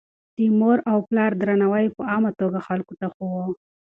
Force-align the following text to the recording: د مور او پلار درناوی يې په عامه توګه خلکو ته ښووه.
د 0.37 0.39
مور 0.59 0.77
او 0.91 0.97
پلار 1.09 1.31
درناوی 1.41 1.83
يې 1.87 1.93
په 1.95 2.01
عامه 2.11 2.31
توګه 2.39 2.59
خلکو 2.67 2.93
ته 2.99 3.07
ښووه. 3.13 3.43